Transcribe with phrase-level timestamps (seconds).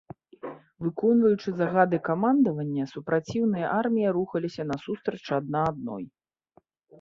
[0.83, 6.03] Выконваючы загады камандавання, супраціўныя арміі рухаліся насустрач адна адной.